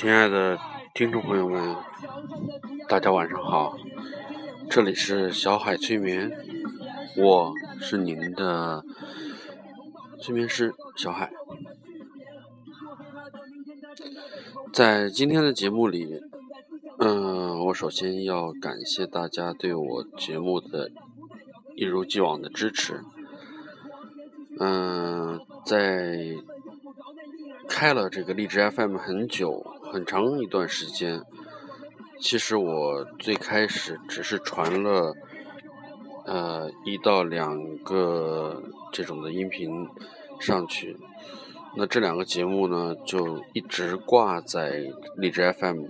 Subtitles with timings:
[0.00, 0.56] 亲爱的
[0.94, 1.74] 听众朋友们，
[2.88, 3.76] 大家晚上好，
[4.70, 6.30] 这里是小海催眠，
[7.16, 8.84] 我是您的
[10.20, 11.32] 催眠师小海。
[14.72, 16.22] 在今天的节目里，
[17.00, 20.92] 嗯，我首先要感谢大家对我节目的
[21.74, 23.00] 一如既往的支持。
[24.60, 26.36] 嗯，在
[27.68, 31.22] 开了这个荔枝 FM 很久很长一段时间，
[32.18, 35.14] 其实我最开始只是传了
[36.24, 39.86] 呃一到两个这种的音频
[40.40, 40.96] 上去，
[41.76, 45.84] 那这两个节目呢就一直挂在荔枝 FM，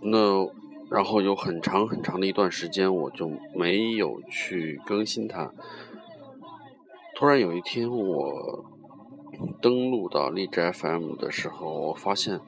[0.00, 0.48] 那
[0.90, 5.52] 然后有很长很长的一段时间我就没有去更新它。
[7.14, 8.64] 突然有一天，我
[9.60, 12.40] 登录到荔枝 FM 的时候，我发现，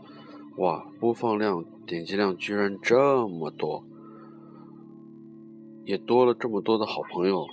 [0.59, 3.85] 哇，播放量、点击量居然这么多，
[5.85, 7.47] 也多了这么多的好朋友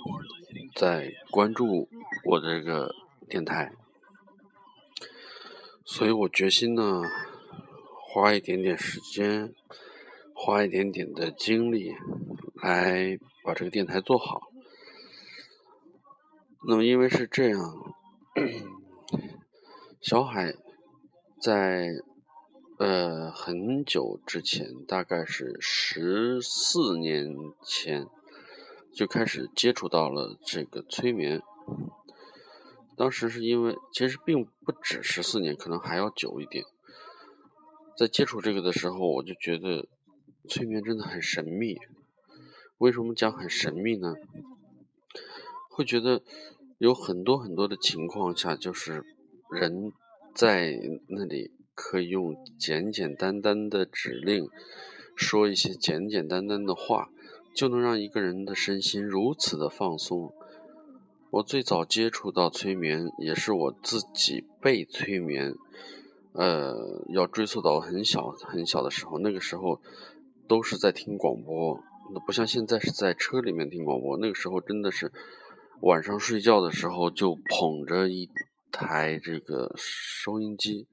[0.74, 1.88] 在关注
[2.24, 2.94] 我这个
[3.28, 3.72] 电台，
[5.84, 7.02] 所以我决心呢，
[8.08, 9.52] 花一点点时间，
[10.34, 11.94] 花一点点的精力，
[12.62, 14.42] 来把这个电台做好。
[16.66, 17.60] 那么，因为是这样，
[20.04, 20.54] 小海
[21.40, 21.88] 在
[22.78, 28.06] 呃很久之前，大概是十四年前
[28.92, 31.40] 就开始接触到了这个催眠。
[32.98, 36.66] 当时是因为，其实并不止十四年，可能还要久一点。
[37.96, 39.88] 在接触这个的时候，我就觉得
[40.46, 41.78] 催眠真的很神秘。
[42.76, 44.12] 为什么讲很神秘呢？
[45.70, 46.20] 会觉得。
[46.78, 49.04] 有很多很多的情况下，就是
[49.50, 49.92] 人
[50.34, 50.78] 在
[51.08, 54.48] 那里可以用简简单单的指令，
[55.14, 57.08] 说一些简简单单的话，
[57.54, 60.32] 就能让一个人的身心如此的放松。
[61.30, 65.54] 我最早接触到催眠，也是我自己被催眠，
[66.32, 69.80] 呃，要追溯到很小很小的时候，那个时候
[70.46, 71.80] 都是在听广播，
[72.12, 75.12] 那不像现在是在车里面听广播，那个时候真的是。
[75.80, 78.30] 晚上睡觉的时候就捧着一
[78.74, 80.88] 台这个收音机，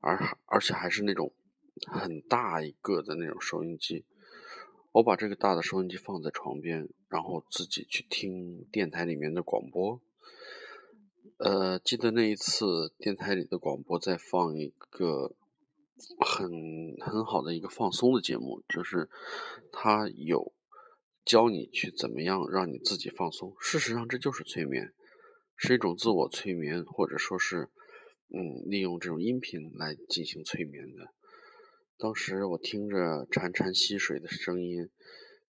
[0.00, 1.32] 而而且还是那种
[1.86, 4.04] 很大一个的那种收音机。
[4.92, 10.00] 我把这个大的收音机放在床边，然后自己去听电台里面的广播。
[11.38, 15.34] 呃，记得那一次电台里的广播在放一个
[16.18, 19.08] 很很好的一个放松的节目，就是
[19.72, 20.52] 它有。
[21.24, 24.94] 教你去怎么样让你自己放松，事实上这就是催眠，
[25.56, 27.68] 是一种自我催眠，或者说是，
[28.28, 31.12] 嗯，利用这种音频来进行催眠的。
[31.98, 34.90] 当时我听着潺潺溪水的声音，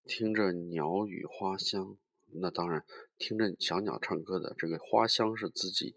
[0.05, 1.97] 听着鸟语花香，
[2.41, 2.85] 那当然
[3.17, 5.93] 听着小鸟唱歌的这个花香是自己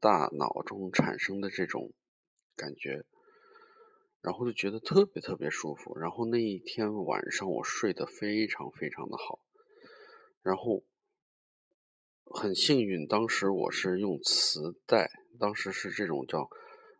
[0.00, 1.92] 大脑中产生的这种
[2.54, 3.04] 感觉。
[4.20, 9.40] 然后就觉得特别特别舒服，然后那一天晚上我睡得非常非常的好，
[10.42, 10.82] 然后
[12.30, 16.50] 很幸运，当时我是用磁带，当时是这种叫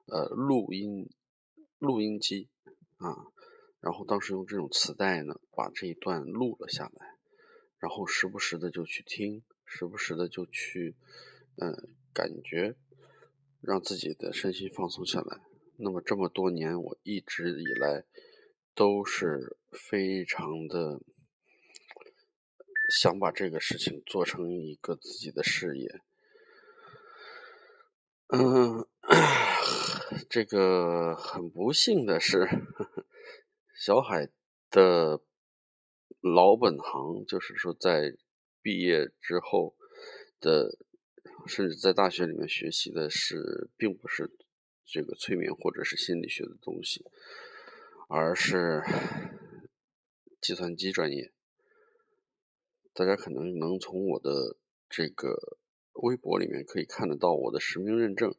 [0.06, 1.10] 呃录音
[1.78, 2.48] 录音机
[2.96, 3.26] 啊，
[3.80, 7.16] 然后当时用这种磁带呢把这一段录了下来，
[7.78, 10.96] 然后时不时的就去听，时不时的就去
[11.56, 12.74] 嗯感觉，
[13.60, 15.40] 让自己的身心放松下来。
[15.76, 18.04] 那么这么多年，我一直以来
[18.74, 21.00] 都是非常的
[22.88, 26.00] 想把这个事情做成一个自己的事业。
[28.28, 28.86] 嗯，
[30.28, 32.48] 这个很不幸的是，
[33.74, 34.28] 小海
[34.70, 35.22] 的
[36.20, 38.16] 老本行就是说，在
[38.60, 39.76] 毕业之后
[40.40, 40.78] 的，
[41.46, 44.30] 甚至在大学里面学习的是，并不是。
[44.90, 47.04] 这个催眠或者是心理学的东西，
[48.08, 48.82] 而是
[50.40, 51.30] 计算机专业。
[52.98, 54.56] 大家可能能从我的
[54.90, 55.56] 这个
[56.02, 58.34] 微博里面可以看得到我的实名认证。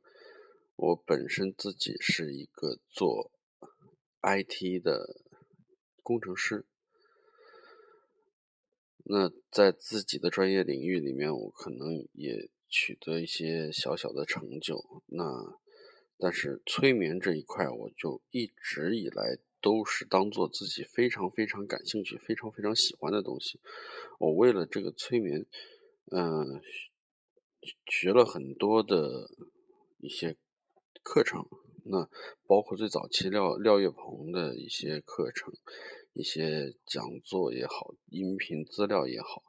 [0.75, 3.31] 我本身自己是一个做
[4.21, 5.23] IT 的
[6.03, 6.65] 工程师。
[9.05, 14.83] 那在自己的专业领域里面，我可能也取得一些小小的成就。
[15.05, 15.57] 那
[16.17, 23.59] 但是催眠这一块，我就一直以来都是当做自己非常非常感兴趣、非常非常喜欢的东西。
[24.19, 25.45] 我为了这个催眠，
[26.11, 26.61] 嗯，
[27.85, 29.29] 学了很多的
[29.99, 30.37] 一些
[31.03, 31.45] 课程，
[31.85, 32.09] 那
[32.47, 35.53] 包括最早期廖廖月鹏的一些课程、
[36.13, 39.43] 一些讲座也好，音频资料也好，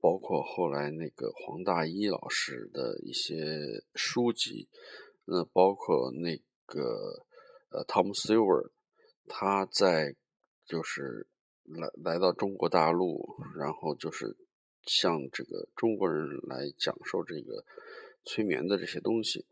[0.00, 4.68] 包括后来那个黄大一老师的一些书籍，
[5.24, 7.24] 那包括那个
[7.70, 8.70] 呃 Tom Silver，
[9.28, 10.16] 他在
[10.66, 11.28] 就是
[11.64, 14.36] 来来到中国大陆，然后就是
[14.84, 17.64] 向这个中国人来讲授这个
[18.24, 19.46] 催眠的这些东西。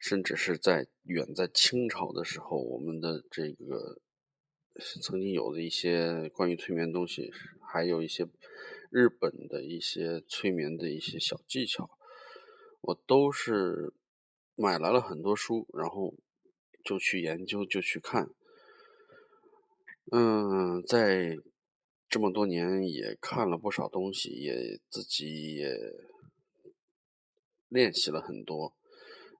[0.00, 4.00] 甚至是在远在清朝的时候，我们的这个
[5.02, 8.28] 曾经有的一些关于催眠东西，还有一些
[8.90, 11.90] 日本的一些催眠的一些小技巧，
[12.80, 13.92] 我都是
[14.54, 16.14] 买来了很多书，然后
[16.84, 18.30] 就去研究，就去看。
[20.10, 21.36] 嗯，在
[22.08, 25.94] 这么多年也看了不少东西，也自己也
[27.68, 28.74] 练习了很多。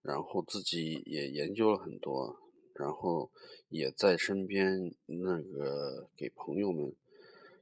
[0.02, 2.38] 然后自己也研究了很多，
[2.74, 3.30] 然后
[3.68, 6.94] 也在身边那个给朋友们，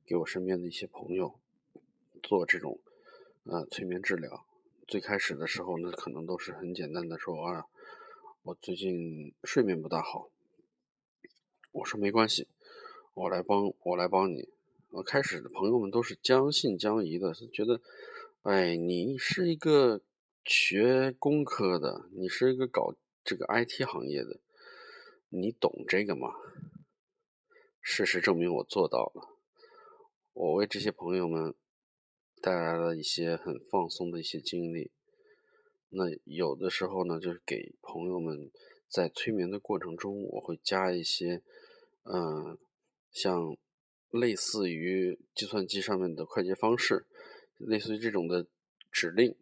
[0.04, 1.38] 给我身边的一些朋友
[2.22, 2.78] 做这种
[3.44, 4.46] 呃催眠治疗。
[4.86, 7.66] 最开始的时候呢，可能都是很简单的说啊，
[8.42, 10.28] 我最近睡眠不大好。
[11.72, 12.46] 我说没关系，
[13.16, 14.50] 我来帮我来帮你。
[14.90, 17.80] 我开始的朋友们都是将信将疑的，是觉得，
[18.42, 20.02] 哎，你是一个。
[20.48, 24.38] 学工科的，你是一个搞这个 IT 行业的，
[25.28, 26.36] 你懂这个吗？
[27.80, 29.36] 事实证明我做到了，
[30.34, 31.52] 我为这些朋友们
[32.40, 34.92] 带来了一些很放松的一些经历。
[35.88, 38.52] 那有的时候呢，就是给朋友们
[38.88, 41.42] 在催眠的过程中，我会加一些，
[42.04, 42.56] 嗯，
[43.16, 43.56] 像
[44.10, 47.06] 类似于计算机上面的快捷方式，
[47.56, 48.46] 类似于这种的
[48.92, 49.34] 指令。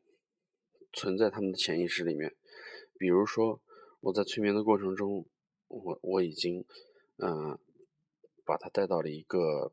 [0.93, 2.37] 存在他们的潜意识里面，
[2.97, 3.61] 比如说
[4.01, 5.27] 我在催眠的过程中，
[5.67, 6.65] 我我已经
[7.17, 7.59] 嗯
[8.45, 9.73] 把他带到了一个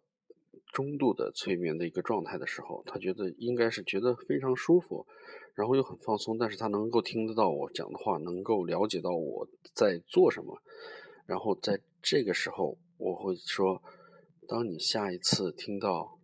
[0.74, 5.06] 中度的催眠的一个状态的时候，他觉得应该是觉得非常舒服，
[5.54, 10.60] 然后又很放松，但是他能够听得到我讲的话，能够了解到我在做什么，
[11.32, 13.82] 然后在这个时候我会说，
[14.50, 16.20] 当你下一次听到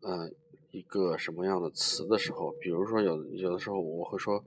[0.00, 0.32] 呃。
[0.72, 4.44] 一个什么样的词的时候，比如说有有的时候我会说，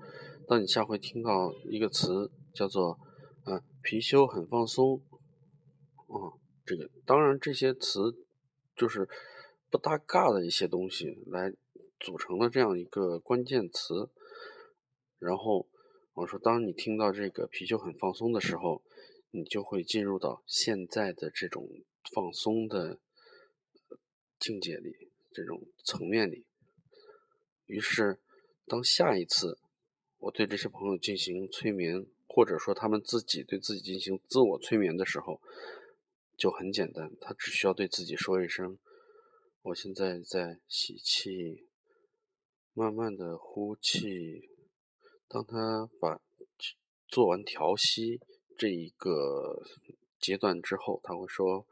[0.48, 2.98] 当你下回听到一个词叫做
[3.44, 5.02] “呃貔貅很放松”，
[6.08, 6.32] 啊，
[6.66, 8.16] 这个当然这些词
[8.74, 9.10] 就是
[9.70, 11.54] 不搭嘎的一些东西来
[12.00, 14.10] 组成了这样一个关键词，
[15.20, 15.68] 然后
[16.14, 18.82] 我说，当你听到这个貔貅很放松的时候，
[19.33, 21.68] 你就会进入到现在的这种
[22.13, 23.00] 放松的
[24.39, 25.09] 境界里。
[25.35, 26.45] 这种层面里，
[27.65, 28.21] 于是
[28.68, 29.57] 当下一次
[30.19, 35.41] 我对这些朋友进行催眠，或者说他们自己对自己进行自我催眠的时候，
[36.38, 38.77] 就很简单，他只需要对自己说一声
[39.63, 41.68] ：“我现在在吸气，
[42.74, 44.51] 慢慢的呼气。”
[45.27, 46.21] 当他把
[47.07, 48.21] 做完调息
[48.58, 49.64] 这一个
[50.20, 51.66] 阶段之后，他会说：“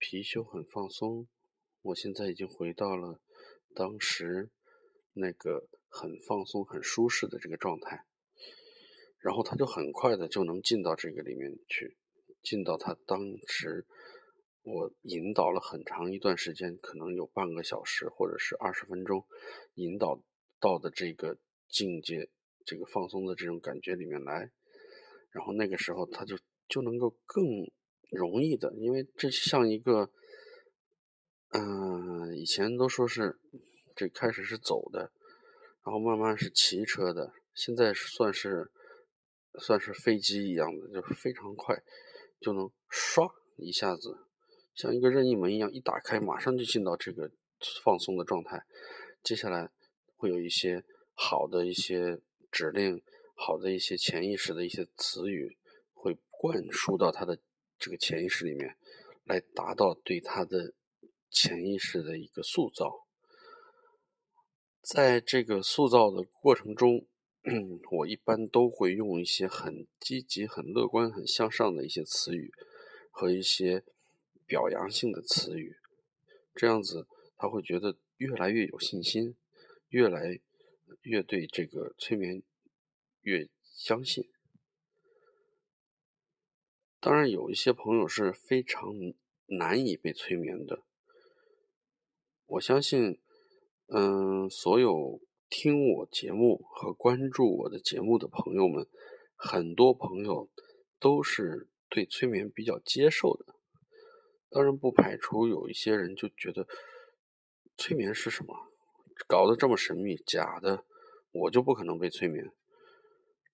[0.00, 1.28] 貔貅很放松。”
[1.82, 3.20] 我现在已经回到了
[3.74, 4.48] 当时
[5.12, 8.06] 那个很放松、很舒适的这个状态，
[9.18, 11.96] 然后他就很快的就能进到这个里面去，
[12.42, 13.86] 进到他当时
[14.62, 19.26] 我引导了很长一段时间，可能有半个小时或者是二十分钟，
[19.74, 20.18] 引导
[20.58, 21.36] 到的这个
[21.68, 22.30] 境界、
[22.64, 24.50] 这个放松的这种感觉里面来，
[25.34, 27.44] 然后那个时候他就就能够更
[28.10, 30.10] 容易的，因为这像一个。
[31.56, 33.38] 嗯，以前都说是
[33.94, 35.12] 这开始是走的，
[35.84, 38.72] 然后慢慢是骑车的，现在算是
[39.60, 41.80] 算是飞机一样的，就是非常快，
[42.40, 44.26] 就能唰一下子
[44.74, 47.30] 像一个任意门一样一打开，马上就进到这个
[47.84, 48.64] 放松的状态。
[49.22, 49.70] 接下来
[50.16, 53.00] 会有一些好的一些指令，
[53.44, 55.58] 好的一些潜意识的一些词语
[55.92, 57.38] 会灌输到他的
[57.78, 58.76] 这个潜意识里面，
[59.24, 60.72] 来达到对他的。
[61.36, 63.08] 潜意识的一个塑造，
[64.80, 67.04] 在这个塑造的过程中，
[67.90, 72.54] 我一般都会用一些很积极、很乐观、很向上的一些词语
[73.10, 73.82] 和一些
[74.46, 75.74] 表扬性的词语，
[76.54, 79.34] 这样子他会觉得越来越有信心，
[79.88, 80.38] 越来
[81.02, 82.40] 越对这个催眠
[83.24, 84.30] 越相信。
[87.00, 88.94] 当然，有一些朋友是非常
[89.46, 90.82] 难以被催眠的。
[92.46, 93.20] 我相信，
[93.88, 98.86] 嗯，所有听我节目和关注我的节目的朋友们，
[99.34, 100.50] 很多朋友
[101.00, 103.54] 都是对催眠比较接受的。
[104.50, 106.68] 当然，不排除有一些人就觉得
[107.76, 108.54] 催眠是什么，
[109.26, 110.84] 搞得这么神秘，假的，
[111.32, 112.52] 我就不可能被催眠。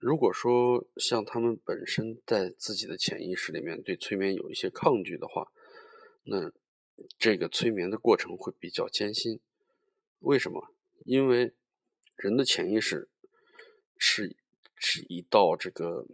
[0.00, 5.52] 如果说像他们本身在自己的潜意识里面对催眠有一些抗拒的话，
[6.24, 6.50] 那
[7.18, 9.40] 这个催眠的过程会比较艰辛。
[10.20, 10.74] 为什么？
[11.04, 11.52] 因为
[12.16, 13.10] 人的潜意识
[13.98, 14.34] 是
[14.74, 16.06] 是一道这个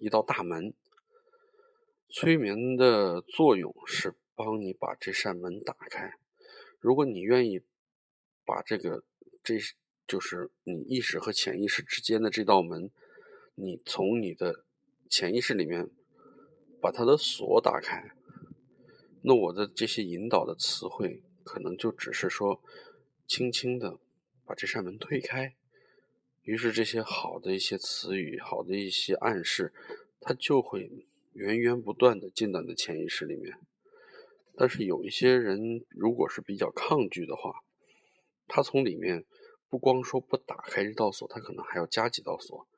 [0.00, 0.72] 一道大门。
[2.08, 6.14] 催眠的作用是帮你把这扇门打开。
[6.78, 7.60] 如果你愿意
[8.44, 9.04] 把这个，
[9.42, 9.58] 这
[10.06, 12.90] 就是你意识和潜意识之间的这道门，
[13.54, 14.64] 你从你的
[15.08, 15.90] 潜意识里面
[16.80, 18.12] 把它的锁打开，
[19.22, 22.62] 那我的这些引导的词汇可能就只是说，
[23.26, 23.98] 轻轻的
[24.44, 25.54] 把这扇门推开。
[26.42, 29.72] 于是这些好的一些词语，好的一些暗示，
[30.20, 31.06] 它就会。
[31.34, 33.56] 源源不断的进到你的潜意识里面，
[34.54, 37.64] 但是有一些人如果是比较抗拒的话，
[38.46, 39.24] 他从里面
[39.70, 42.68] 不光说不打开这道锁，他可能还要加几道锁。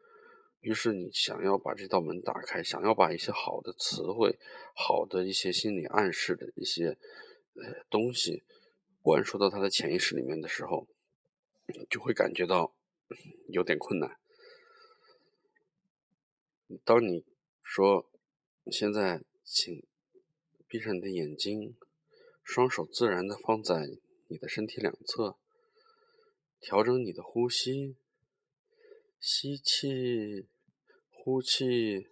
[0.64, 4.38] 于是你想要把这道门打开，想要把一些好的词汇、
[4.74, 6.96] 好的一些心理暗示的一些
[7.54, 8.42] 呃东西
[9.02, 10.88] 灌输到他的潜意识里面的时候，
[11.88, 12.74] 就会感觉到
[13.48, 14.18] 有点困难。
[16.84, 17.24] 当你
[17.62, 18.10] 说。
[18.72, 19.84] 现在，请
[20.66, 21.76] 闭上你的眼睛，
[22.42, 25.36] 双手自然的放在你的身体两侧，
[26.62, 27.94] 调整你的呼吸，
[29.20, 30.46] 吸气，
[31.24, 32.08] 呼气。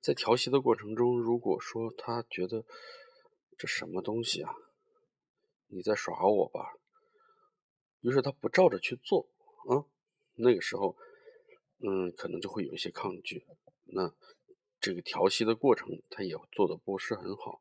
[0.00, 2.64] 在调息的过程中，如果说他觉得
[3.58, 4.50] 这什么东西啊，
[5.66, 6.72] 你在耍我吧，
[8.00, 9.28] 于是他不照着去做
[9.68, 9.84] 啊，
[10.36, 10.96] 那个时候，
[11.80, 13.44] 嗯，可能就会有一些抗拒。
[13.84, 14.14] 那。
[14.78, 17.60] 这个调息的过程，他也做的不是很好。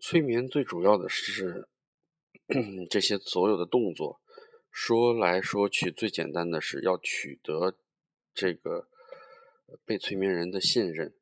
[0.00, 1.68] 催眠最主要的是
[2.88, 4.20] 这些所有的动作，
[4.70, 7.76] 说来说去，最简单的是要取得
[8.32, 8.88] 这个
[9.84, 11.14] 被催眠人的信任，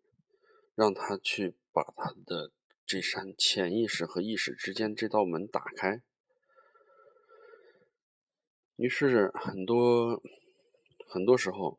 [0.75, 2.53] 让他去把他的
[2.87, 6.03] 这扇潜意识和意识之间这道门打开。
[8.77, 10.23] 于是很多
[11.07, 11.79] 很多时候，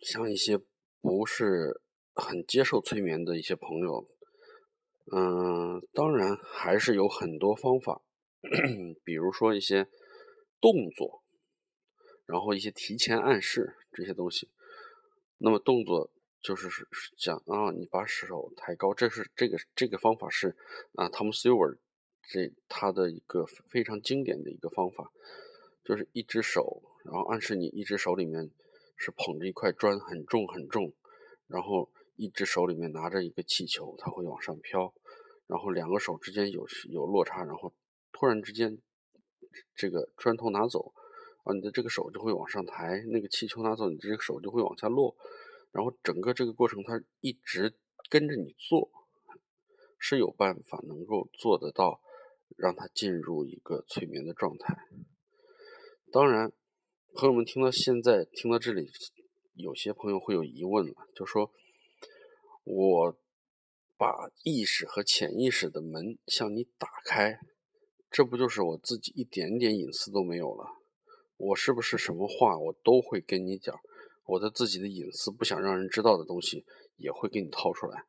[0.00, 0.58] 像一些
[1.00, 1.80] 不是。
[2.12, 4.06] 很接受催眠的一些朋友，
[5.12, 8.02] 嗯，当然还是有很多方法，
[9.04, 9.88] 比如说一些
[10.60, 11.22] 动作，
[12.26, 14.50] 然后一些提前暗示这些东西。
[15.42, 20.56] 那么动作就是是讲啊，你把手抬高，这是这个这个方法是
[20.94, 21.78] 啊，Tom Silver
[22.22, 25.10] 这他的一个非常经典的一个方法，
[25.84, 28.50] 就是一只手，然后暗示你一只手里面
[28.96, 30.92] 是捧着一块砖，很重很重，
[31.46, 31.90] 然后。
[32.16, 34.92] 一只手里面拿着一个气球，它会往上飘，
[35.46, 37.72] 然后两个手之间有有落差，然后
[38.12, 38.76] 突然之间，
[39.74, 40.92] 这个砖头拿走，
[41.52, 45.16] 你的这个手就会往上抬，那个气球拿走，你这个手就会往下落，
[45.72, 47.74] 然后整个这个过程它一直
[48.08, 48.90] 跟着你做，
[49.98, 52.00] 是有办法能够做得到，
[52.56, 54.76] 让它进入一个催眠的状态。
[56.12, 56.52] 当然，
[57.14, 58.90] 朋友们听到现在听到这里，
[59.54, 61.52] 有些朋友会有疑问了，就说。
[62.62, 63.16] 我
[63.96, 67.40] 把意识和潜意识的门向你打开，
[68.10, 70.76] 这不就是我自己一点点隐私都没有了？
[71.40, 73.74] 我是不是什么话我都会跟你讲？
[74.26, 76.66] 我的自己的隐私不想让人知道的东西
[76.96, 78.04] 也会给你掏出来。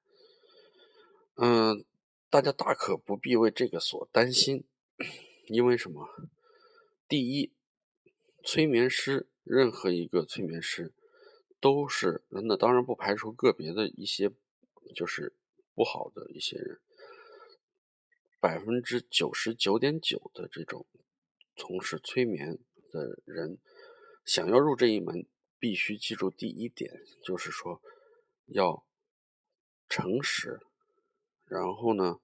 [1.36, 1.86] 嗯，
[2.30, 4.66] 大家大可不必为这个所担心，
[5.48, 6.08] 因为什么？
[7.08, 7.54] 第一，
[8.44, 10.94] 催眠师，任何一个催眠师。
[11.62, 14.32] 都是那当然不排除个别的一些，
[14.96, 15.36] 就是
[15.76, 16.80] 不好的一些人。
[18.40, 20.88] 百分之九十九点九的这种
[21.56, 22.58] 从事催眠
[22.92, 23.58] 的人，
[24.26, 25.26] 想要入这一门，
[25.58, 26.92] 必须记住第一点，
[27.24, 27.82] 就是说
[28.48, 28.86] 要
[29.88, 30.60] 诚实，
[31.46, 32.20] 然后呢，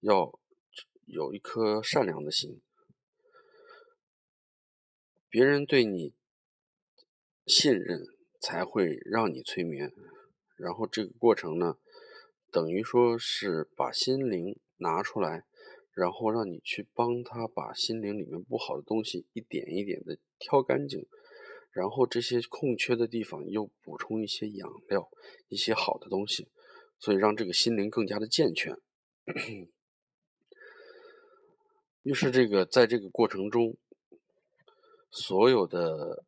[0.00, 0.38] 要
[1.06, 2.60] 有一颗善良的心。
[5.28, 6.14] 别人对你
[7.46, 8.04] 信任。
[8.42, 9.92] 才会让你催眠，
[10.56, 11.76] 然后这个过程呢，
[12.50, 15.44] 等于说是把心灵拿出来，
[15.92, 21.06] 然后让你去帮他把心灵里面不好的东西一点一点的挑干净，
[21.72, 25.10] 然后这些空缺的地方又补充一些养料，
[25.48, 26.48] 一些好的东西，
[26.98, 28.76] 所以让这个心灵更加的健全。
[32.02, 33.76] 于是这个在这个过程中，
[35.10, 36.24] 所有的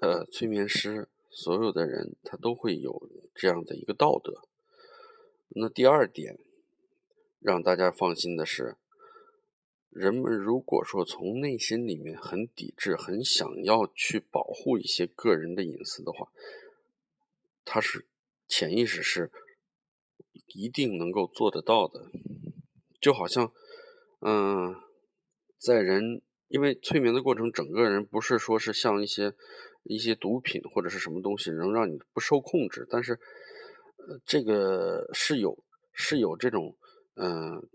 [0.00, 1.08] 呃催眠师。
[1.34, 4.42] 所有的人他都会有这样的一个道德，
[5.48, 6.38] 那第二点，
[7.40, 8.76] 让大家放心的是，
[9.92, 16.32] 人们如果说从内心里面很抵制、很想要去保护一些个人的隐私的话，
[17.64, 18.06] 他是
[18.48, 19.30] 潜意识是
[20.46, 22.10] 一定能够做得到的。
[23.00, 23.52] 就好像，
[24.20, 24.74] 嗯，
[25.58, 29.34] 在人因为催眠的过程，整个人不是说是像一些
[29.82, 33.18] 一些毒品或者是什么东西能让你不受控制，但是。
[34.04, 36.76] 呃，这个是有是有这种
[37.14, 37.68] 嗯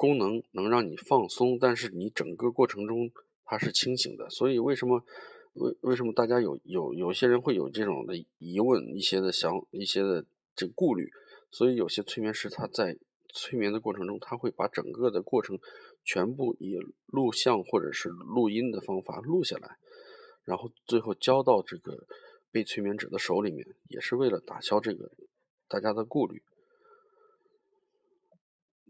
[0.00, 3.10] 功能，能让你放松，但是你整个过程中
[3.44, 4.30] 它是清醒的。
[4.30, 5.04] 所以为什么
[5.52, 10.24] 为为什么大家有有有些人会有这种的疑问，一些的想一些的
[10.56, 11.12] 这顾虑？
[11.50, 12.96] 所以有些催眠师他在
[13.28, 15.58] 催眠的过程中，他会把整个的过程
[16.02, 19.76] 全部以录像或者是录音的方法录下来，
[20.46, 22.06] 然后最后交到这个
[22.50, 25.10] 被催眠者的手里面，也是为了打消这个。
[25.68, 26.42] 大家的顾虑，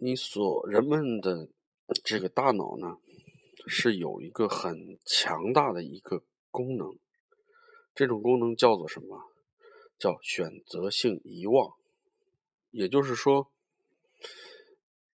[0.02, 1.50] 你所人们的
[2.02, 2.96] 这个大脑呢，
[3.66, 6.96] 是有一个很强大的一个功能，
[7.94, 9.30] 这种功能叫做什么？
[9.98, 11.74] 叫选择性遗忘。
[12.70, 13.50] 也就是说，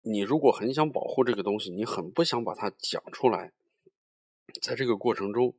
[0.01, 3.53] 你如果很想保护这个东西，你很不想把它讲出来，
[4.63, 5.53] 在这个过程中，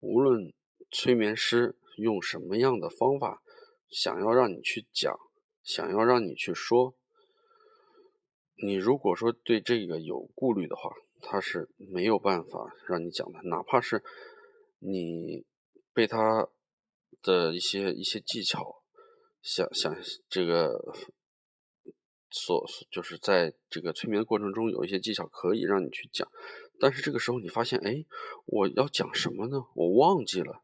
[0.00, 0.54] 无论
[0.90, 3.42] 催眠师用什么样的方法，
[3.90, 5.14] 想要让你去讲。
[5.62, 6.94] 想要让你去说，
[8.62, 13.40] 你如果说对这个有顾虑的话，他是没有办法让你讲的。
[13.44, 14.02] 哪怕是
[14.78, 15.44] 你
[15.92, 16.48] 被他
[17.22, 18.82] 的一些一些技巧，
[19.42, 19.94] 想想
[20.28, 20.94] 这个
[22.30, 26.26] 所就是在这个催眠的过程中有一些技巧可以让你去讲，
[26.80, 28.04] 但是这个时候你发现，哎，
[28.46, 29.58] 我要讲什么呢？
[29.74, 30.62] 我忘记了，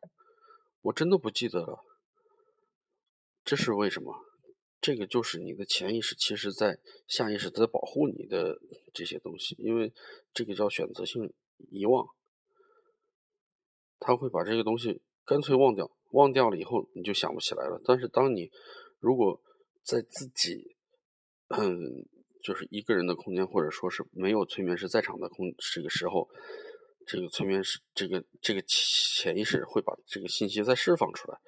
[0.80, 1.84] 我真的不记得了，
[3.44, 4.14] 这是为什么？
[4.82, 8.58] 这个就是你的潜意识，其实在下意识在保护你的
[8.92, 9.92] 这些东西，因为
[10.34, 11.32] 这个叫选择性
[11.70, 12.04] 遗忘，
[14.00, 17.80] 他会把这个东西干脆忘掉，忘掉了以后你就想不起来了。
[17.84, 18.50] 但是当你
[18.98, 19.40] 如果
[19.84, 20.74] 在自己，
[21.46, 22.04] 嗯，
[22.42, 26.28] 就是一个人的空间，或者说是没有催眠师在场的空这个时候，
[27.06, 31.38] 这个催眠师这个这个潜意识会把这个信息再释放出来，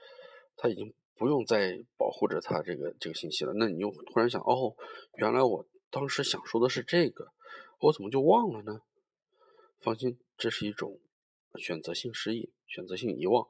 [0.54, 0.94] 他已经。
[1.16, 4.74] 不用再保护着他这个这个信息了，那你又突然想，哦，
[5.16, 7.32] 原来我当时想说的是这个，
[7.78, 8.82] 我怎么就忘了呢？
[9.80, 10.98] 放心，这是一种
[11.56, 13.46] 选择性失忆、选择性遗忘，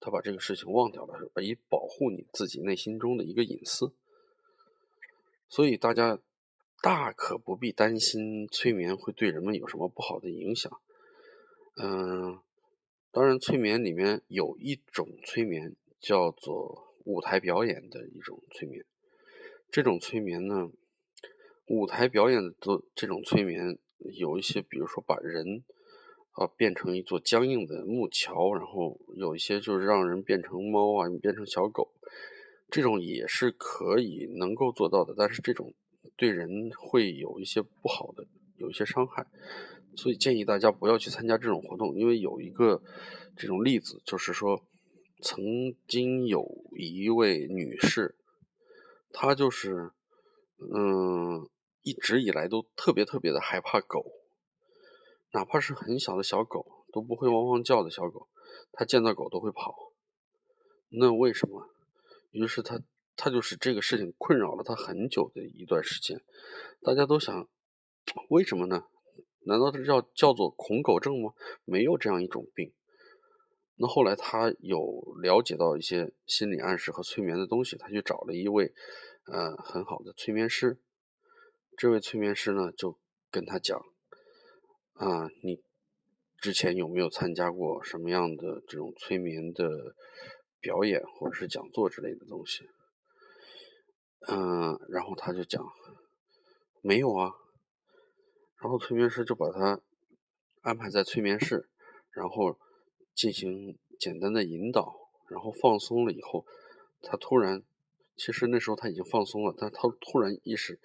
[0.00, 3.92] 他把这个事情忘掉了，以保护你自己内心中的一个隐私。
[5.48, 6.18] 所以大家
[6.82, 10.80] 大可不必担心催眠会对人们有什么不好的影响。
[11.76, 12.40] 嗯，
[13.12, 15.74] 当然，催眠里面有一种催眠。
[16.00, 18.84] 叫做舞台表演的一种催眠，
[19.70, 20.70] 这种催眠呢，
[21.66, 23.78] 舞台表演的这种催眠
[24.18, 25.64] 有一些，比如说把人
[26.32, 31.92] 啊变成一座僵硬的木桥，然后有一些就是让人变成猫啊，变成小狗，
[32.70, 35.74] 这种也是可以能够做到的，但是这种
[36.16, 39.26] 对人会有一些不好的，有一些伤害，
[39.96, 42.82] 所以建议大家不要去参加这种活动，因为有一个
[43.36, 44.62] 这种例子，就是说。
[45.22, 48.14] 曾经有一位女士，
[49.12, 49.90] 她就是，
[50.58, 51.48] 嗯，
[51.82, 54.12] 一直以来都特别特别的害怕狗，
[55.32, 58.28] 哪怕是很小的小狗都不会汪汪叫的小狗，
[58.72, 59.92] 她见到狗都会跑。
[60.88, 61.70] 那为什么？
[62.30, 62.80] 于是她，
[63.16, 66.22] 她就是这个事情困扰了她很久的一段时间。
[66.82, 67.48] 大家都想，
[68.28, 68.86] 为什么呢？
[69.40, 71.32] 难道这叫叫做恐狗症吗？
[71.64, 72.72] 没有这样一种病。
[73.78, 74.80] 那后来他有
[75.20, 78.72] 了解到一些心理暗示和催眠的东西，他去找了一位，
[79.26, 80.80] 呃，很好的催眠师。
[81.76, 82.98] 这位催眠师呢，就
[83.30, 83.78] 跟他讲，
[84.94, 85.62] 啊，你
[86.40, 89.68] 之前有没有参加过什么样的这种催眠的
[90.58, 92.66] 表演或者是讲座之类的东西？
[94.26, 95.62] 嗯，然后他就讲，
[96.80, 97.30] 没有啊。
[98.62, 99.82] 然后催眠师就把他
[100.62, 101.68] 安排在催眠室，
[102.12, 102.58] 然后。
[103.16, 104.94] 进行简单的引导，
[105.28, 106.44] 然后放松了以后，
[107.00, 107.62] 他突然，
[108.14, 110.78] 其实那时候他已经放松了，但他突然意识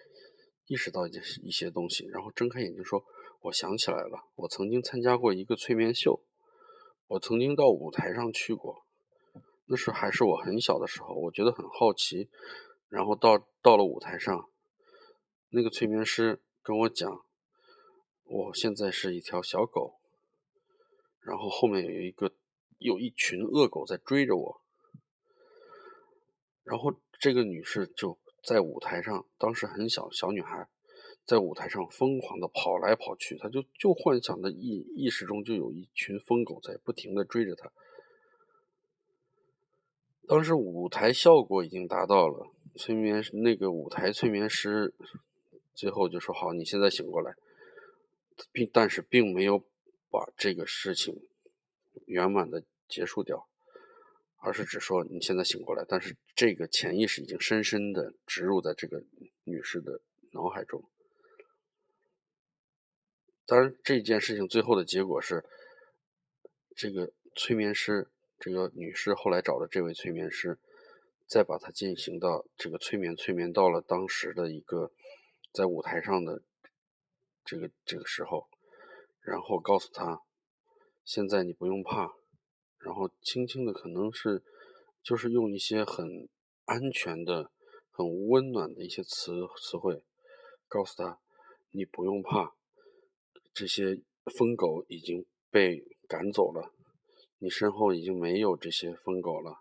[0.66, 3.04] 意识到一件一些东西，然后睁开眼睛说
[3.44, 6.24] ：“我想起来了，我曾经参加过一个催眠秀，
[7.08, 8.86] 我曾经到舞台上去过，
[9.66, 12.30] 那时还是我很小的时候，我觉得很好奇，
[12.88, 14.50] 然后到到了舞台上，
[15.50, 17.26] 那个催眠师跟我讲，
[18.24, 19.96] 我现在是一条小狗。”
[21.22, 22.32] 然后后面有一个，
[22.80, 24.62] 有一群恶狗在追着我，
[26.64, 30.68] 然后这个女士就在舞台上，当时很小小女孩，
[31.26, 37.72] 在舞台上疯狂的跑来跑去，她就就幻想的意意识中就有一群疯狗在不停的追着她。
[40.28, 44.94] 当时舞台效果已经达到了，催眠那个舞台催眠师
[45.74, 47.36] 最后就说：“好，你现在醒过来。”
[48.52, 49.64] 并但是并没有
[50.12, 51.28] 把这个事情
[52.06, 53.48] 圆满的结束掉。
[54.44, 59.04] 而是只说你现在醒过来，但是这个潜意识已经深深的植入在这个
[59.44, 60.84] 女士的脑海中。
[63.46, 65.46] 当然，这件事情最后的结果是，
[66.76, 70.58] 这个催眠师，这个女士后来找的这位催眠师，
[71.28, 74.92] 再把她进行到这个催眠，催眠到了当时的一个
[75.54, 76.42] 在舞台上的
[77.46, 78.50] 这个这个时候，
[79.22, 80.22] 然后告诉她，
[81.04, 82.14] 现在你不用怕。
[82.84, 84.44] 然后轻轻的，可能是
[85.04, 86.28] 就是用一些很
[86.66, 87.52] 安全的、
[87.92, 90.04] 很温暖的一些词词汇，
[90.68, 91.20] 告诉他
[91.70, 92.56] ：“你不用怕，
[93.54, 94.02] 这些
[94.36, 96.74] 疯狗已经被赶走了，
[97.38, 99.60] 你身后已经没有这些疯狗了。”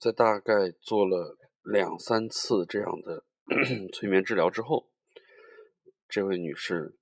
[0.00, 3.24] 在大概做了两三次这样的
[3.94, 4.88] 催眠治疗之后，
[6.08, 6.96] 这位女士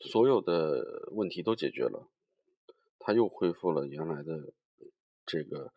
[0.00, 2.08] 所有的问题都解决了。
[3.00, 4.52] 他又恢复了原来的
[5.24, 5.72] 这个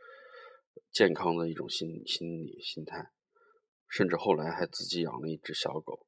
[0.91, 3.12] 健康的一种心心理心态，
[3.88, 6.05] 甚至后来还自己养了一只小狗。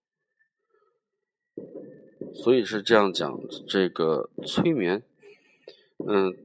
[2.33, 5.03] 所以是这样讲，这个催眠，
[6.05, 6.35] 嗯，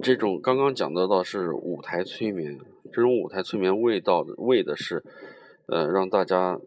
[0.00, 2.60] 这种刚刚讲到的是舞台催眠，
[2.92, 5.02] 这种舞台催眠为到的为的是，
[5.66, 6.60] 呃，让大家。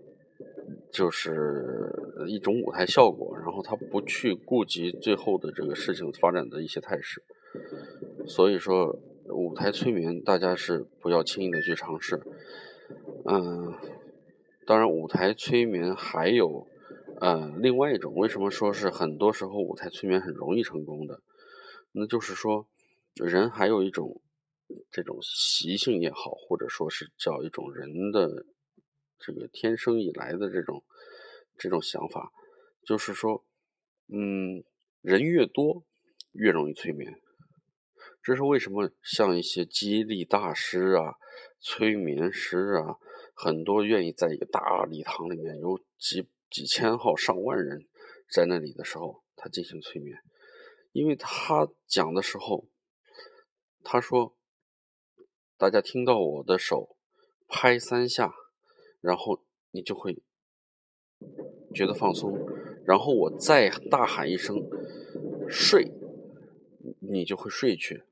[0.92, 1.90] 就是
[2.28, 7.24] 一种舞台效果，然后他不去顾及最后的这个事情发展的一些态势，
[8.28, 9.00] 所以说
[9.30, 12.22] 舞台催眠大家是不要轻易的去尝试。
[13.26, 13.74] 嗯，
[14.66, 16.68] 当然舞台催眠还有
[17.22, 21.22] 呃另外一种，为什么说是很多时候舞台催眠很容易成功的？
[21.94, 22.68] 那就是说
[23.16, 24.22] 人还有一种
[24.92, 28.46] 这种习性也好，或者说是叫一种人的。
[29.22, 30.84] 这个天生以来的这种
[31.58, 32.34] 这种想法，
[32.84, 33.46] 就是说，
[34.08, 34.64] 嗯，
[35.02, 35.86] 人越多
[36.32, 37.22] 越容易催眠。
[38.24, 38.90] 这是为什么？
[39.04, 41.16] 像一些激励大师啊、
[41.60, 42.98] 催眠师啊，
[43.34, 47.88] 很多愿意在一个大礼堂里面有几几千号、上万人
[48.30, 50.20] 在那里的时候，他进行催眠，
[50.92, 52.68] 因为他讲的时候，
[53.84, 54.36] 他说
[55.58, 56.98] ：“大家听到我的手
[57.48, 58.34] 拍三下。”
[59.02, 60.18] 然后你就会
[61.74, 62.38] 觉得放松，
[62.86, 64.64] 然后我再大喊一声
[65.50, 65.92] “睡”，
[67.02, 68.04] 你就会睡去。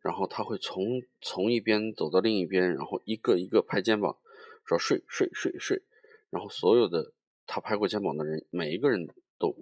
[0.00, 4.16] 然后他会从从一边走到另一边，然后一个一个拍肩膀，
[4.64, 5.82] 说“睡睡睡睡”。
[6.30, 7.12] 然后所有的
[7.46, 9.08] 他拍过肩膀的人，每一个人
[9.38, 9.54] 都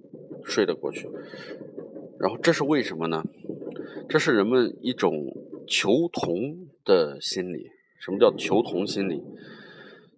[0.45, 1.09] 睡了过去。
[2.19, 3.23] 然后这是为什么呢？
[4.09, 5.33] 这是人们一种
[5.67, 7.71] 求同的心理。
[8.01, 9.23] 什么叫求同心理？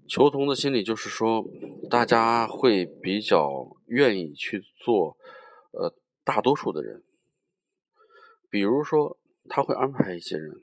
[0.06, 1.44] 求同的心理就是说，
[1.88, 5.16] 大家会比较愿意去做，
[5.72, 7.02] 呃，大多数的人。
[8.50, 9.16] 比如说，
[9.48, 10.60] 他会安排一些人，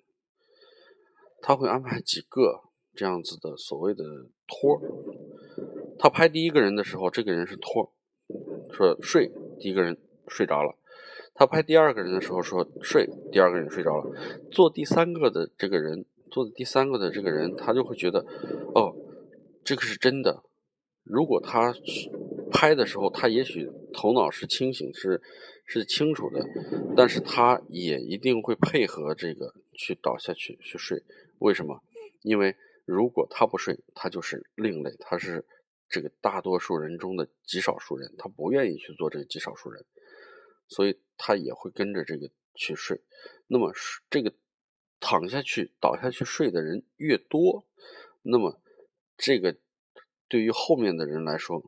[1.42, 2.62] 他会安排几个
[2.94, 4.04] 这样子的所谓的
[4.48, 4.82] 托儿。
[5.98, 7.90] 他拍第一个人的时候，这个人是托儿，
[8.72, 10.76] 说睡，第一个人睡着了。
[11.34, 14.12] 他拍第二个人的时候说睡，第二个人睡着了。
[14.52, 18.20] 做第三个的这个人，做的第三个的这个人，他就会觉得，
[18.76, 18.91] 哦。
[19.64, 20.44] 这个是真的。
[21.04, 21.74] 如果他
[22.52, 25.22] 拍的时候，他也许头脑是清醒、是
[25.66, 26.46] 是清楚的，
[26.96, 31.04] 但是他也一定会配合这个去倒下去去睡。
[31.40, 31.82] 为什么？
[32.22, 35.44] 因为如果他不睡，他就是另类，他是
[35.90, 39.84] 这个大多数人中的极少数人，他不愿意去做这个极少数人，
[40.68, 43.02] 所以他也会跟着这个去睡。
[43.48, 43.74] 那么
[44.10, 44.34] 这个
[45.00, 47.66] 躺下去、倒下去睡的人越多，
[48.22, 48.62] 那么。
[49.24, 49.56] 这个
[50.28, 51.64] 对于后面的人来说，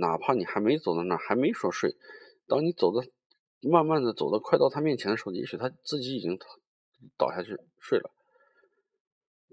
[0.00, 1.94] 哪怕你还没走到那儿，还没说睡，
[2.46, 3.06] 当你走的
[3.60, 6.38] 慢慢的走到快到他面前的时候，也许他自己已经
[7.18, 8.10] 倒下去睡了。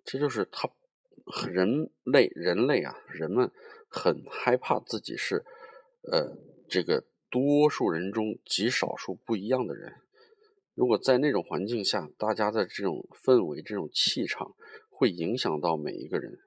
[0.06, 0.70] 这就是他
[1.52, 3.52] 人类人类啊，人们
[3.90, 5.44] 很害怕自己是
[6.10, 6.34] 呃
[6.70, 9.96] 这个多数人中极少数不一样的人。
[10.76, 14.56] 如果在那种环境下，大家的这种氛围、这种气场，
[14.90, 16.40] 会影响到每一个人。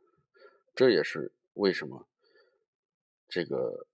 [0.81, 2.09] 这也是为什么
[3.29, 3.87] 这个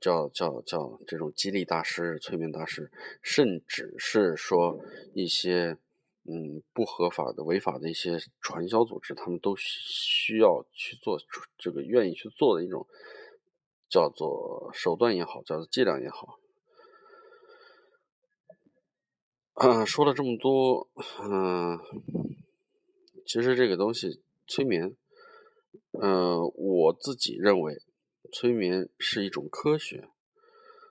[0.00, 5.76] 叫叫叫这种激励大师、催眠大师，甚至是说一些
[6.24, 11.18] 嗯不合法的、违法的一些传销组织，他们都需要去做
[11.58, 12.86] 这个愿意去做的一种
[13.90, 16.38] 叫做手段也好，叫做伎俩也好。
[19.56, 20.88] 嗯，说了这么多，
[21.20, 21.78] 嗯，
[23.26, 24.96] 其实这个东西催眠，
[26.00, 27.82] 嗯，我自己认为
[28.32, 30.08] 催眠是一种科学，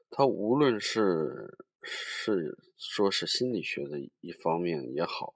[0.10, 5.34] 它无论是是说是心理学的一方面也好，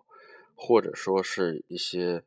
[0.55, 2.23] 或者说是一些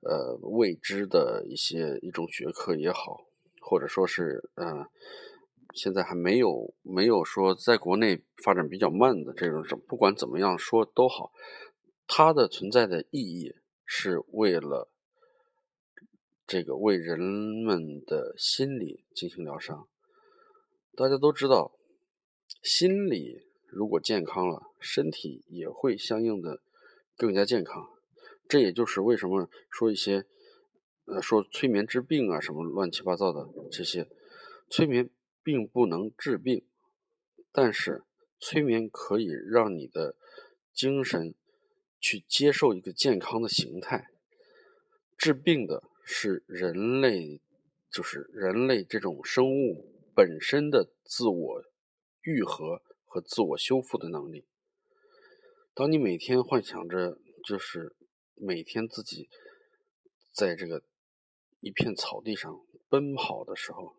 [0.00, 3.26] 呃未知的一些一种学科也好，
[3.60, 4.86] 或者说是嗯。
[5.72, 11.32] 现在还没有没有说在国内发展比较慢的这种，不管怎么样说都好，
[12.08, 13.54] 它的存在的意义
[13.86, 14.90] 是为了
[16.50, 19.86] 这个为人们的心理进行疗伤。
[20.96, 21.78] 大家都知道，
[22.60, 26.60] 心理如果健康了，身体也会相应的
[27.16, 27.88] 更加健康。
[28.48, 30.26] 这也就是为什么说一些
[31.04, 34.08] 呃说催眠治病啊什么乱七八糟的这些
[34.68, 35.08] 催眠。
[35.42, 36.66] 并不能治病，
[37.50, 38.04] 但是
[38.38, 40.14] 催眠可以让你的
[40.74, 41.34] 精神
[41.98, 44.08] 去接受一个健康的形态。
[45.16, 47.40] 治病的是人类，
[47.90, 51.64] 就是人类这种生物本身的自我
[52.22, 54.46] 愈合和自我修复的能力。
[55.74, 57.96] 当你每天幻想着，就是
[58.34, 59.28] 每天自己
[60.32, 60.82] 在这个
[61.60, 63.96] 一片草地上奔跑的时候。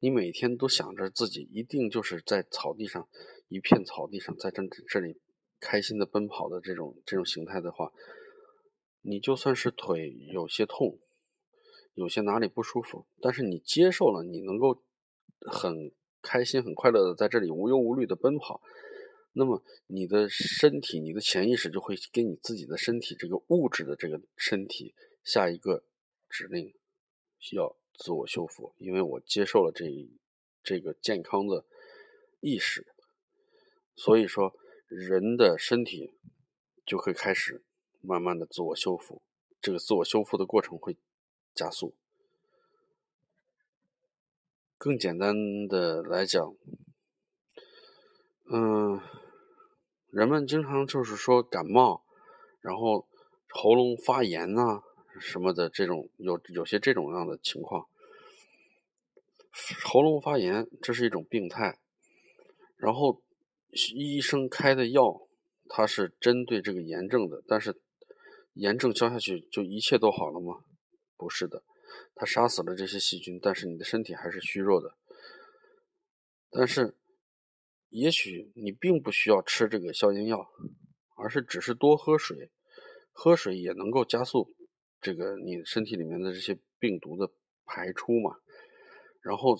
[0.00, 3.08] 你每天都想着自己一定就是在草地上，
[3.48, 5.20] 一片草地上，在这这里
[5.58, 7.90] 开心的奔跑的这种这种形态的话，
[9.00, 10.98] 你就算是腿有些痛，
[11.94, 14.82] 有些哪里不舒服，但是你接受了，你能够
[15.40, 18.60] 很开心、很快乐的在这里无忧无虑的奔跑，
[19.32, 25.84] 那么你的身体、你的潜意识就会给你自己的身体这个物质的这个身体下一个
[26.28, 26.74] 指令，
[27.38, 27.76] 需要。
[28.00, 29.86] 自我修复，因为我接受了这
[30.62, 31.66] 这个健康的
[32.38, 32.86] 意识，
[33.96, 34.54] 所以说
[34.86, 36.14] 人的身体
[36.86, 37.64] 就会开始
[38.00, 39.22] 慢慢的自我修复，
[39.60, 40.96] 这个自我修复的过程会
[41.54, 41.94] 加速。
[44.76, 46.54] 更简单的来讲，
[48.50, 49.00] 嗯，
[50.10, 52.02] 人们经常就是说感冒，
[52.60, 53.08] 然后
[53.48, 54.82] 喉咙发炎呐。
[55.20, 57.88] 什么的这种有有些这种样的情况，
[59.84, 61.80] 喉咙发炎这是一种病态，
[62.76, 63.20] 然后
[63.96, 65.26] 医生开的药
[65.68, 67.80] 它是针对这个炎症的，但是
[68.58, 70.64] 炎症消下去就一切都好了吗？
[71.16, 71.62] 不是的，
[72.16, 74.96] 它杀死了这些细菌，但是你的身体还是虚弱的。
[76.50, 76.96] 但是
[77.88, 80.50] 也许你并不需要吃这个消炎药，
[81.16, 82.50] 而是只是多喝水，
[83.12, 84.54] 喝水也能够加速。
[85.00, 87.32] 这个你身体里面的这些病毒的
[87.64, 88.36] 排出嘛，
[89.22, 89.56] 然后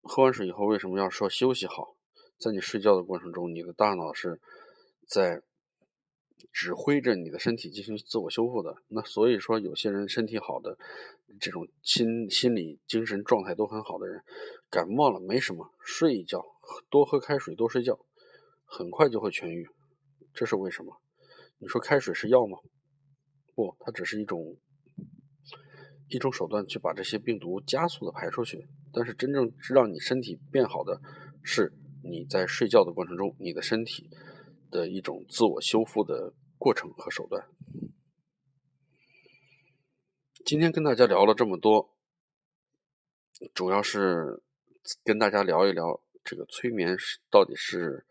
[0.00, 1.96] 喝完水以后为什么要说休息好？
[2.38, 4.40] 在你睡觉的过程中，你的大脑是
[5.06, 5.42] 在
[6.52, 8.76] 指挥着你的身体进行自我修复的。
[8.88, 10.78] 那所以说，有些人身体好的，
[11.40, 14.22] 这种心心理精神状态都很好的人，
[14.70, 16.44] 感冒了没什么，睡一觉，
[16.90, 17.98] 多喝开水，多睡觉，
[18.64, 19.68] 很快就会痊愈。
[20.32, 21.00] 这是为什么？
[21.58, 22.58] 你说开水是药吗？
[23.54, 24.56] 不，它只是一种。
[26.10, 31.02] 一种手段去把这些病毒加速的排出去，但是真正让你身体变好的
[31.42, 31.70] 是
[32.02, 34.08] 你在睡觉的过程中，你的身体
[34.70, 37.48] 的一种自我修复的过程和手段。
[40.44, 41.94] 今天跟大家聊了这么多，
[43.54, 44.42] 主要是
[45.04, 48.04] 跟大家聊一聊这个催眠是到底是。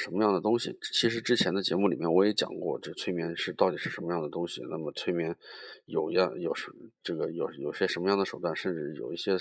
[0.00, 0.78] 什么样的东西？
[0.92, 4.62] 其实之前的节目里面我也讲过，这催眠是到底是什么样的东西。
[4.70, 5.36] 那么催眠
[5.86, 6.70] 有样有什
[7.02, 8.54] 这个有有些什么样的手段？
[8.54, 9.36] 甚至有一些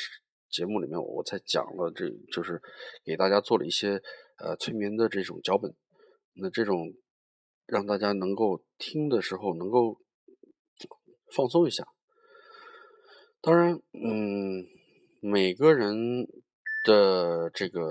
[0.50, 2.60] 节目里面我才讲了，这就是
[3.06, 4.02] 给大家做了一些
[4.40, 5.72] 呃催眠的这种脚本。
[6.40, 6.94] 那这种
[7.66, 10.00] 让大家能够听的时候能够
[11.34, 11.88] 放松一下。
[13.42, 14.66] 当然，嗯，
[15.20, 16.28] 每个人
[16.84, 17.88] 的这个。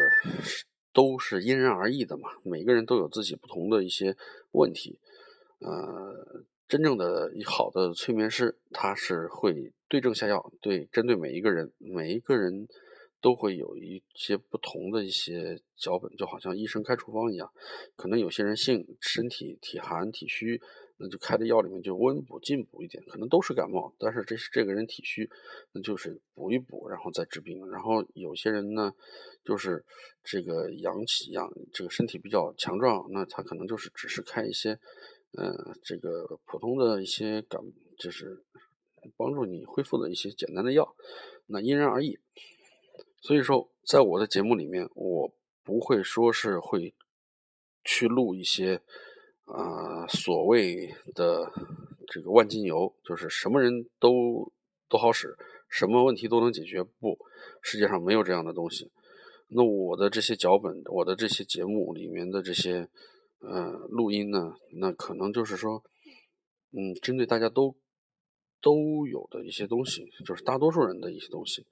[0.93, 4.17] 都是因人而异的嘛，每个人都有自己不同的一些
[4.53, 4.99] 问题。
[5.59, 12.67] 呃，真正的好的催眠师，他是会对症下药，对针对每一个人，每一个人
[13.27, 17.51] 都会有一些不同的一些脚本，就好像医生开处方一样。
[17.97, 20.63] 可能有些人性身体体寒体虚。
[20.99, 25.29] 那就开的药里面就温补进补一点，可能都是感冒，但是这是这个人体虚，
[25.73, 27.69] 那就是补一补，然后再治病。
[27.69, 28.95] 然后有些人呢，
[29.45, 29.85] 就是
[30.25, 34.79] 这个阳气阳，这个身体比较强壮，那他可能就是只是开一些
[35.37, 37.61] 呃，这个普通的一些感，
[37.99, 38.43] 就是
[39.19, 40.97] 帮助你恢复的一些简单的药，
[41.45, 42.19] 那因人而异。
[43.21, 45.33] 所以说，在我的节目里面，我
[45.65, 46.95] 不会说是会
[47.85, 48.81] 去录一些
[49.45, 51.53] 啊所谓的
[52.09, 54.53] 这个万金油，就是什么人都
[54.89, 55.37] 都好使，
[55.69, 56.85] 什么问题都能解决。
[56.85, 57.19] 不，
[57.63, 58.93] 世界上没有这样的东西。
[59.49, 62.89] 那我的这些脚本，我的这些节目里面的这些
[63.41, 65.83] 呃录音呢，那可能就是说，
[66.73, 67.77] 嗯，针对大家都
[68.61, 71.65] 都有的一些东西，就是大多数人的一些东西，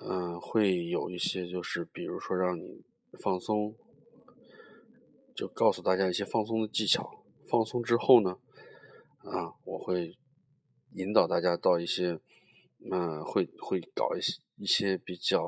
[0.00, 2.84] 嗯，会有一些就是比如说让你
[3.20, 3.74] 放松，
[5.34, 7.24] 就告诉大家一些放松的技巧。
[7.48, 8.38] 放松之后呢，
[9.18, 10.16] 啊，我会
[10.92, 12.18] 引导大家到一些，
[12.90, 15.42] 嗯，会会搞一些一些比较。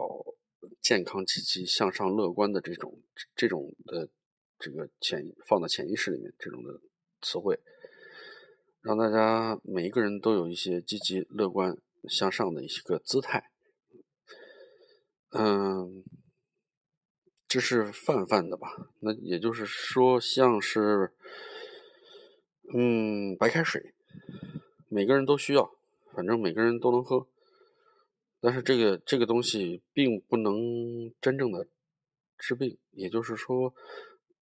[0.81, 3.01] 健康、积极、向上、乐观的这种、
[3.35, 4.09] 这种的
[4.59, 6.81] 这个潜放到潜意识里面，这种的
[7.23, 7.59] 词汇，
[8.83, 11.77] 让大家每一个人都有一些积极、乐观、
[12.09, 13.51] 向上的一些个姿态。
[15.31, 16.05] 嗯，
[17.47, 18.91] 这是泛泛的吧？
[19.01, 21.13] 那也就是说，像是
[22.75, 23.95] 嗯白开水，
[24.89, 25.71] 每个人都需要，
[26.15, 27.27] 反正每个人都能喝。
[28.41, 31.67] 但是这个这个东西并不能真正的
[32.39, 33.75] 治病，也就是说，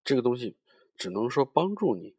[0.03, 0.57] 这个东西
[0.97, 2.15] 只能说帮助你，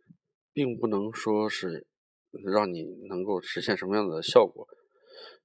[0.52, 1.86] 并不能说是
[2.30, 4.68] 让你能够实现什么样的效果。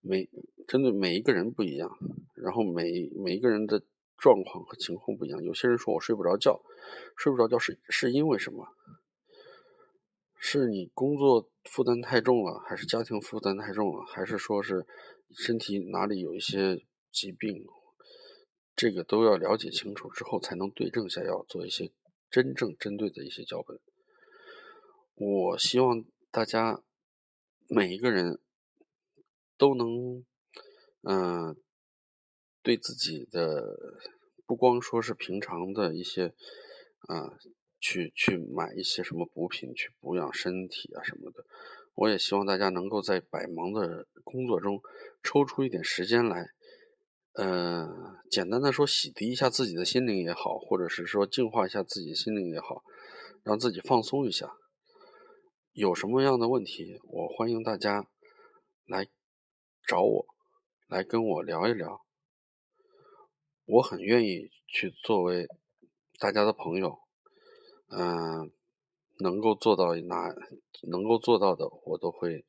[0.08, 0.30] 每
[0.68, 1.98] 针对每一个人不一样，
[2.36, 3.84] 然后每每一个人的
[4.18, 5.44] 状况和情况不一样。
[5.44, 6.62] 有些人说我睡不着觉，
[7.18, 8.68] 睡不着觉是是因为什么？
[10.40, 14.86] 是你工作负担太重了，还是家庭负担太重了，还是说是？
[15.36, 17.66] 身体哪里有一些疾病，
[18.78, 21.92] 这个都要了解清楚之后，才能对症下药，做一些
[22.30, 23.78] 真正针对的一些脚本。
[25.16, 26.82] 我希望大家
[27.68, 28.40] 每一个人
[29.58, 30.26] 都能，
[31.04, 31.56] 嗯，
[32.62, 33.64] 对自己的
[34.46, 36.34] 不光说是平常的一些，
[37.08, 37.38] 啊，
[37.80, 41.44] 去去买一些什么补品去补养身体啊什么的。
[41.96, 44.80] 我也希望大家能够在百忙的工作中
[45.24, 46.46] 抽出一点时间来，
[47.34, 47.88] 呃，
[48.30, 52.84] 简单的说洗涤一下自己的心灵也好，或者是说净化一下自己的心灵也好，
[53.44, 54.52] 让自己放松一下。
[55.74, 58.06] 有什么样的问题，我欢迎大家
[58.86, 59.08] 来
[59.88, 60.26] 找我，
[60.88, 62.06] 来跟我聊一聊。
[63.66, 65.48] 我很愿意去作为
[66.20, 67.00] 大家的朋友，
[67.88, 68.52] 嗯。
[69.20, 70.32] 能够做到哪
[70.84, 72.46] 能够做到的，我都会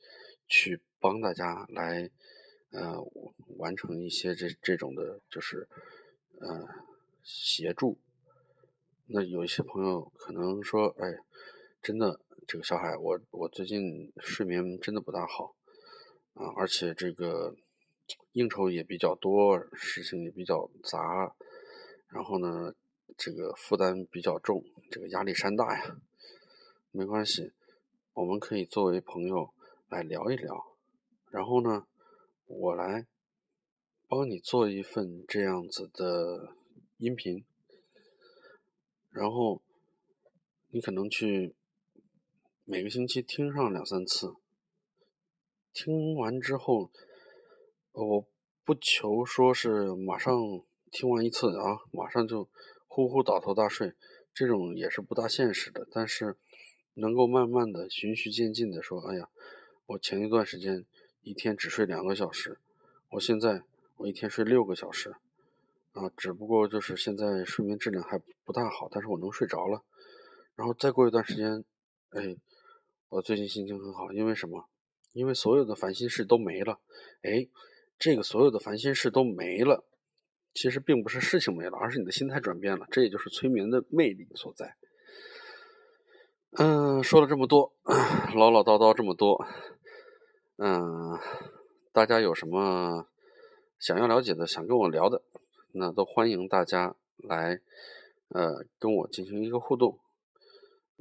[0.47, 2.11] 去帮大家来，
[2.73, 3.03] 呃，
[3.57, 5.67] 完成一些这这种的，就是
[6.39, 6.69] 呃
[7.23, 7.97] 协助。
[9.07, 11.17] 那有一些朋友可能说，哎，
[11.81, 15.57] 真的，这个小海，我我最近睡眠真的不大好
[16.39, 17.57] 啊，而且这个
[18.33, 21.35] 应酬也比较多，事情也比较杂，
[22.09, 22.73] 然后呢，
[23.17, 25.97] 这个负担比较重，这个压力山大呀。
[26.93, 27.53] 没关系，
[28.15, 29.53] 我们可以作为朋友
[29.89, 30.77] 来聊一聊，
[31.31, 31.87] 然后呢，
[32.47, 33.07] 我来
[34.07, 36.55] 帮你做一份这样子的
[36.97, 37.45] 音频，
[39.11, 39.61] 然后
[40.71, 41.55] 你可能去
[42.65, 44.35] 每个星期听上两三次，
[45.81, 46.91] 听完之后，
[47.93, 48.27] 我
[48.65, 50.35] 不求说是马上
[50.91, 52.49] 听完一次啊，马上就
[52.89, 53.95] 呼呼倒头大睡，
[54.35, 56.37] 这种也是不大现实的，但是。
[56.95, 59.29] 能够慢慢的、循序渐进的说，哎呀，
[59.87, 60.85] 我前一段时间
[61.23, 62.59] 一天只睡两个小时，
[63.11, 63.63] 我现在
[63.99, 65.15] 我一天睡六个小时，
[65.93, 69.85] 啊，只不过就是现在睡眠质量还不大好，但是我能睡着了。
[70.57, 71.65] 然后再过一段时间，
[72.11, 72.35] 哎，
[73.11, 74.69] 我最近心情很好，因为什么？
[75.13, 76.81] 因为所有的烦心事都没了。
[77.23, 77.49] 哎，
[77.99, 79.85] 这个所有的烦心事都没了，
[80.55, 82.87] 其实并不是事情没了，而是你的心态转变了。
[82.91, 84.77] 这也就是催眠的魅力所在。
[86.53, 87.75] 嗯，说了这么多，
[88.35, 89.45] 唠唠叨叨这么多，
[90.57, 91.19] 嗯，
[91.93, 93.07] 大家有什么
[93.79, 95.23] 想要了解的、想跟我聊的，
[95.73, 97.61] 那都欢迎大家来，
[98.29, 99.99] 呃，跟我进行一个互动。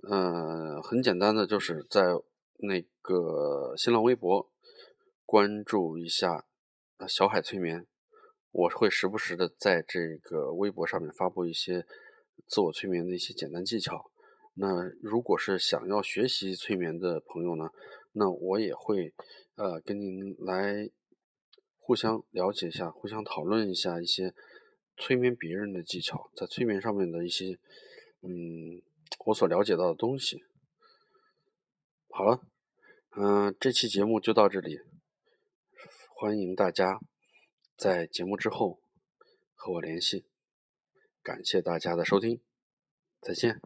[0.10, 2.20] 嗯，很简单的，就是在
[2.58, 4.50] 那个新浪微博
[5.26, 6.46] 关注一下
[7.08, 7.86] “小海催眠”，
[8.52, 11.86] 我会时不时的在这个微博上面发布一些
[12.48, 14.10] 自我催眠的一些简单技巧。
[14.56, 17.70] 那如果是想要学习催眠的朋友呢，
[18.14, 19.14] 那我也会，
[19.56, 20.90] 呃，跟您来
[21.78, 24.34] 互相了解一下，互相讨论一下一些
[24.98, 27.60] 催眠别人的技巧，在催眠上面的一些，
[28.22, 28.82] 嗯，
[29.28, 30.44] 我所了解到的东西。
[32.18, 32.42] 好了，
[33.16, 34.80] 嗯，这期节目就到这里，
[36.16, 37.00] 欢迎大家
[37.78, 38.80] 在节目之后
[39.54, 40.26] 和我联系，
[41.22, 42.42] 感谢大家的收听，
[43.22, 43.62] 再见。